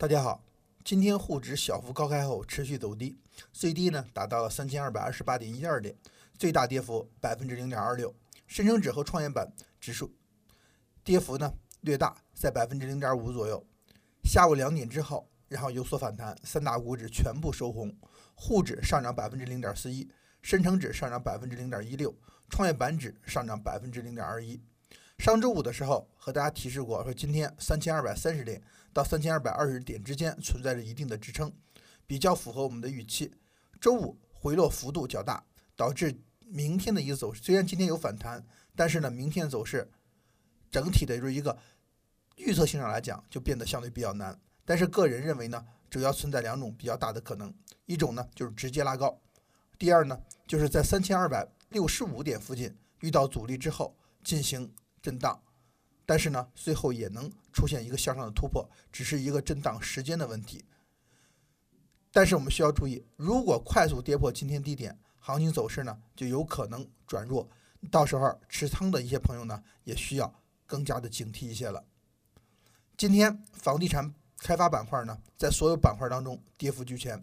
[0.00, 0.44] 大家好，
[0.84, 3.18] 今天沪指小幅高开后持续走低，
[3.52, 5.92] 最低呢达到了三千二百二十八点一二点，
[6.38, 8.14] 最大跌幅百分之零点二六。
[8.46, 10.14] 深成指和创业板指数
[11.02, 13.66] 跌幅呢略大，在百分之零点五左右。
[14.22, 17.92] 下午两点之后，然后有所反弹，三大股指全部收红，
[18.36, 20.08] 沪指上涨百分之零点四一，
[20.42, 22.14] 深成指上涨百分之零点一六，
[22.48, 24.62] 创业板指上涨百分之零点二一。
[25.18, 28.62] 上周五的时候和大家提示过，说今天三千二百三十点
[28.92, 31.52] 到三千二百二十点之间存在着一定的支撑，
[32.06, 33.32] 比较符合我们的预期。
[33.80, 35.44] 周五回落幅度较大，
[35.74, 36.16] 导致
[36.46, 37.42] 明天的一个走势。
[37.42, 39.90] 虽然今天有反弹，但是呢，明天走势
[40.70, 41.58] 整体的就是一个
[42.36, 44.40] 预测性上来讲就变得相对比较难。
[44.64, 47.52] 但是个人认为呢，主要存在两种比较大的可能，
[47.86, 49.20] 一种呢就是直接拉高，
[49.76, 54.72] 第二呢就是在三千二百六十五点附近遇到阻力之后进行。
[55.02, 55.42] 震荡，
[56.04, 60.64] 但是呢，最后也能出现一个向上的突破，只是一个震荡时间的问题。
[62.10, 67.48] 但是我们需要注意，如果快速跌破今天低点，行情走势呢就有可能转弱，
[67.90, 70.34] 到时候持仓的一些朋友呢也需要
[70.66, 71.84] 更加的警惕一些了。
[72.96, 77.22] 今天房地产开发板块呢，在所有板块当中跌幅居前，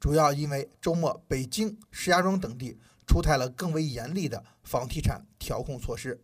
[0.00, 6.22] 主要因为周末北京、石家庄等地出台了更为严厉的房地产调控措施。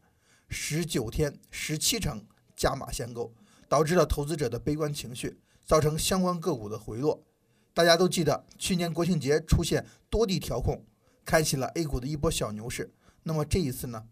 [0.50, 3.32] 十九天十七成加码限购，
[3.68, 7.24] 导致了投资者的悲观情绪，造成相关个股的回落。
[7.72, 10.84] 大家都记得去年国庆节出现多地调控，
[11.24, 12.92] 开启了 A 股的一波小牛市。
[13.22, 14.08] 那么这一次呢？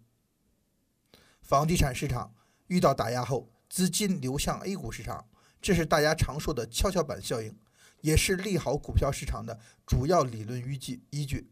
[1.43, 2.33] 房地产市场
[2.69, 5.27] 遇到打压后，资金流向 A 股市场，
[5.61, 7.59] 这是大家常说的跷跷板效应，
[8.01, 11.51] 也是利好股票市场的主要理论依据依据。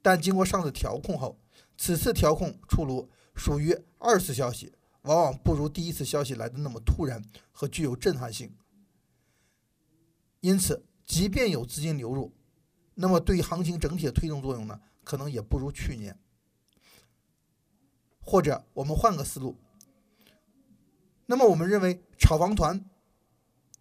[0.00, 1.38] 但经过上次调控后，
[1.76, 3.10] 此次调控出炉。
[3.36, 8.52] 属于二次消息，往往不如第一次消息来的那么突然和具有震撼性。
[10.40, 12.32] 因此，即便有资金流入，
[12.94, 16.18] 那么对行情整体的推动作用呢，可能也不如去年。
[18.20, 19.56] 或者我们换个思路，
[21.26, 22.84] 那么我们认为炒房团，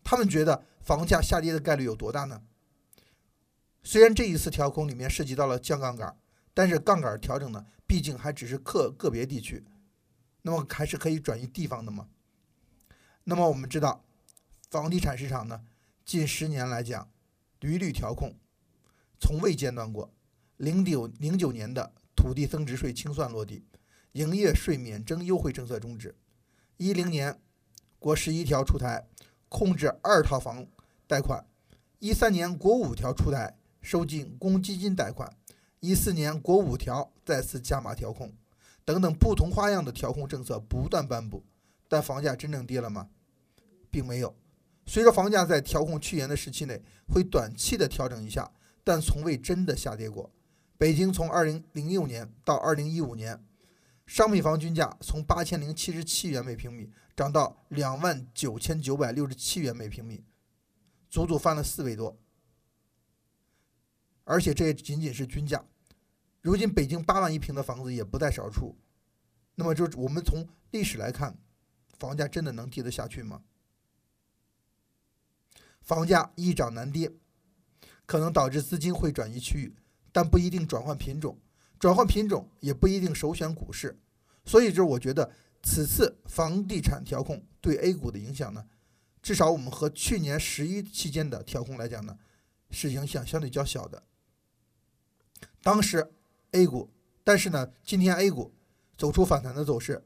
[0.04, 2.44] 他们觉得房价下跌的概率有多大呢？
[3.82, 6.16] 虽然这一次调控里面涉及到了降杠杆。
[6.58, 9.64] 但是杠杆调整呢，毕竟还只是个个别地区，
[10.42, 12.08] 那么还是可以转移地方的嘛。
[13.24, 14.04] 那么我们知道，
[14.70, 15.64] 房地产市场呢，
[16.04, 17.10] 近十年来讲，
[17.60, 18.36] 屡屡调控，
[19.20, 20.12] 从未间断过。
[20.58, 23.64] 零九零九年的土地增值税清算落地，
[24.14, 26.16] 营业税免征优惠政策终止。
[26.78, 27.40] 一零年，
[28.00, 29.08] 国十一条出台，
[29.50, 30.66] 控制二套房
[31.08, 31.46] 贷款。
[32.00, 35.36] 一三年，国五条出台，收紧公积金贷款。
[35.80, 38.32] 一四年国五条再次加码调控，
[38.86, 41.44] 等等不同花样的调控政策不断颁布，
[41.88, 43.10] 但房价真正跌了吗？
[43.90, 44.34] 并没有。
[44.86, 48.52] 随着房价在调控趋严的时期内会短期的调整一下，
[48.84, 50.32] 但从未真的下跌过。
[50.78, 53.44] 北京从二零零六年到二零一五年，
[54.06, 60.24] 商品房均价从八千零七十七元每平米涨到两万九千九百六十七元每平米，
[61.10, 62.16] 足足翻了四倍多。
[64.26, 65.66] 而且这也仅仅是均价。
[66.46, 68.78] 如今北京八万一平的房子也不在少数，
[69.56, 71.36] 那么就我们从历史来看，
[71.98, 73.42] 房价真的能跌得下去吗？
[75.82, 77.12] 房价易涨难跌，
[78.06, 79.76] 可能导致资金会转移区域，
[80.12, 81.36] 但不一定转换品种，
[81.80, 83.98] 转换品种也不一定首选股市。
[84.46, 85.32] 所以就是我觉得
[85.64, 88.68] 此次房地产调控对 A 股的影响呢，
[89.24, 92.20] 至少我们和去年十一期间的调控来讲呢，
[92.70, 94.04] 是影响相对较小的。
[95.64, 96.12] 当时。
[96.56, 96.90] A 股，
[97.22, 98.54] 但是呢，今天 A 股
[98.98, 100.06] 走出反弹的走势，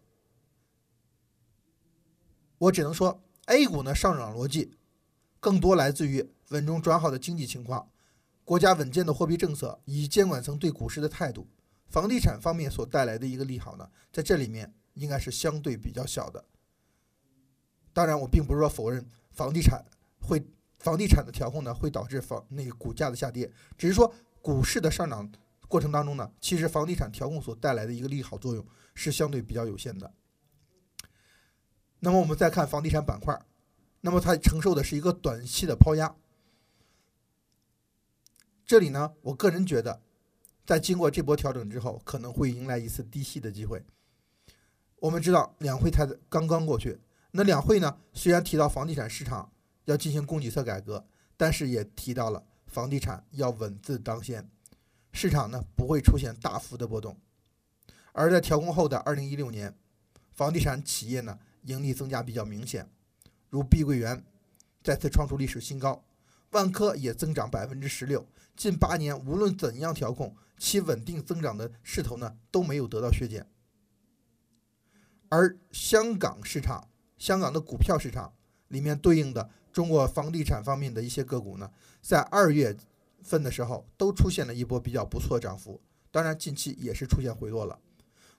[2.58, 4.76] 我只能说 A 股呢上涨逻辑
[5.40, 7.92] 更多来自于稳中转好的经济情况，
[8.44, 11.48] 国家稳健的货币政策以及监管层对股市的态度，
[11.88, 16.44] 房地产方面所带来的一个利好呢，在这里面应该是相对比较小的。
[17.94, 19.86] 当然，我并不是说否认房地产
[20.20, 20.44] 会
[20.80, 24.12] 房地产的调控呢会导致房那个股价的下跌，只是说
[24.42, 25.32] 股市的上涨。
[25.70, 30.12] 过程当中呢，其实房地产调控所带来的一个利好作用是相对比较有限的。
[32.00, 33.40] 那么我们再看房地产板块，
[34.02, 36.14] 那么它承受的是一个短期的抛压。
[38.66, 40.02] 这里呢，我个人觉得，
[40.66, 43.84] 在经过这波调整之后，可能会迎来一次低吸的机会。
[44.98, 47.00] 我们知道两会才刚刚过去，
[47.32, 49.52] 那两会呢，虽然提到房地产市场
[49.86, 51.06] 要进行供给侧改革，
[51.38, 54.50] 但是也提到了房地产要稳字当先。
[55.12, 57.18] 市场呢不会出现大幅的波动，
[58.14, 59.76] 而在调控后的二零一六年，
[60.32, 62.90] 房地产企业呢盈利增加比较明显，
[63.50, 64.24] 如碧桂园、
[64.84, 66.04] 再次创出历史新高。
[66.52, 68.26] 万科也增长百分之十六，
[68.56, 73.46] 近八年无论怎样调控，其稳定增长的势头呢都没有得到削减。
[75.30, 76.90] 而香港市场，
[77.20, 78.34] 香港的股票市场
[78.70, 81.70] 里面对应的中国房地产方面的一些个股呢，
[82.02, 82.76] 在二月
[83.24, 85.80] 份的时候都出现了一波比较不错的涨幅，
[86.12, 87.78] 当然近期也是出现回落了。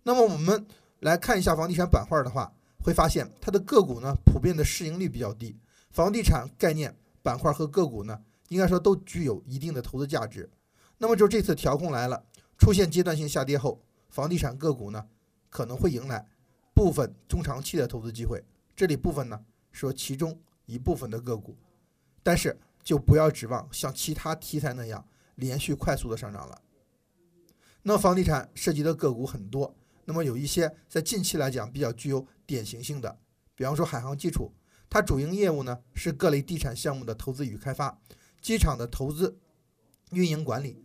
[0.02, 0.66] 那么我们
[1.00, 5.56] 来看一下房地产板块的话，会发现它的个股呢普遍的市盈率比较低，
[5.90, 6.94] 房地产概念。
[7.22, 8.18] 板块和个股呢，
[8.48, 10.48] 应该说都具有一定的投资价值。
[10.96, 12.24] 那么就这次调控来了，
[12.56, 13.78] 出现阶段性下跌后，
[14.08, 15.06] 房地产个股呢
[15.50, 16.26] 可能会迎来
[16.72, 18.42] 部分中长期的投资机会。
[18.74, 19.38] 这里部分呢
[19.70, 21.54] 说其中一部分的个股，
[22.22, 26.62] 但是就不要指望像其他题材那样连续快速的上涨了。
[27.82, 29.74] 那房地产涉及的个股很多，
[30.04, 33.18] 那么有一些在近期来讲比较具有典型性的，
[33.54, 34.52] 比方说海航基础。
[34.92, 37.96] 它主营业务呢是各类地产项目的投资与开发，
[38.40, 39.38] 机场的投资、
[40.10, 40.84] 运营管理。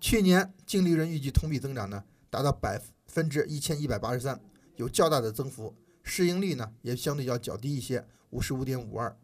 [0.00, 4.40] 去年净利润预计同比增长呢达到百分之一千一百八十三，
[4.74, 5.72] 有较大的增幅。
[6.02, 9.16] 市盈率呢也相对要较低一些，五十五点五二。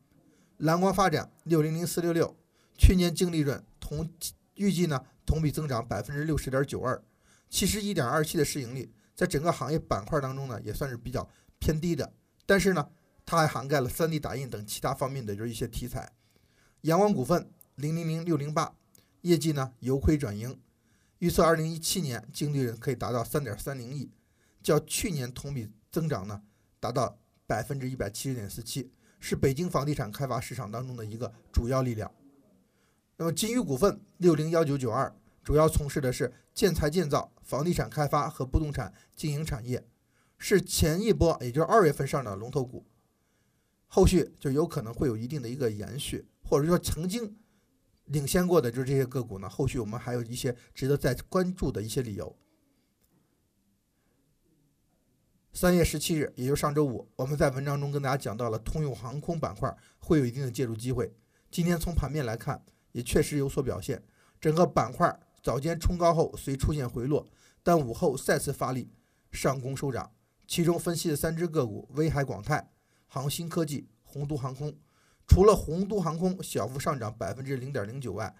[0.60, 2.34] 蓝光发展六零零四六六，
[2.78, 4.08] 去年净利润同
[4.54, 7.02] 预计呢同比增长百分之六十点九二，
[7.50, 11.28] 七十一点二七的市盈率，在整个行业板块当中呢也算是比较
[11.58, 12.12] 偏低的，
[12.46, 12.88] 但是呢。
[13.26, 16.10] 它还涵盖了 3D 打印等其他方面的就是一些题材。
[16.80, 18.74] 阳光股份零零零六零八，
[19.20, 20.58] 业绩呢由亏转盈，
[21.20, 24.10] 预测2017年净利润可以达到3.30亿，
[24.64, 26.42] 较去年同比增长呢
[26.80, 28.90] 达到百分之一百七十点四七，
[29.20, 32.10] 是北京房地产开发市场当中的一个主要力量。
[33.16, 35.14] 那么金宇股份六零幺九九二，
[35.44, 39.86] 主要从事的是建材建造、房地产开发和不动产经营产业，
[40.38, 42.84] 是前一波也就是二月份上涨的龙头股。
[43.86, 47.36] 后续就有可能会有一定的一个延续，或者说曾经
[48.06, 49.48] 领先过的就是这些个股呢。
[49.48, 52.34] 后续我们还有一些值得再关注的一些理由。
[55.52, 61.12] 三月十七日，也就是上周五，我们在文章中跟大家讲到了通用航空板块会有一定的介入机会。
[61.50, 64.02] 今天从盘面来看，也确实有所表现。
[64.40, 67.28] 整个板块早间冲高后虽出现回落，
[67.62, 68.90] 但午后再次发力
[69.32, 70.12] 上攻收涨。
[70.46, 72.70] 其中分析的三只个股：威海广泰。
[73.12, 74.72] 航新科技、洪都航空，
[75.26, 78.32] 除了洪都航空小幅上涨百分之零点零九外，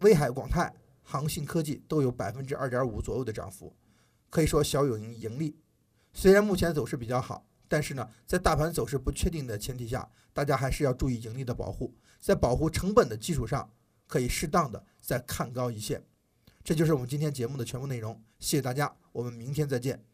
[0.00, 3.76] 威海广泰、航信科技都有百分之二点五左右的涨幅，
[4.30, 5.58] 可以说小有盈盈利。
[6.14, 13.70] 虽然目前走势比较好，但是呢，在大盘走势不确定的前提下，大家还是要注意盈利的保护，在保护成本的基础上，
[14.06, 16.02] 可以适当的再看高一线。
[16.64, 20.09] 这就是我们今天节目的全部内容，谢谢大家，我们明天再见。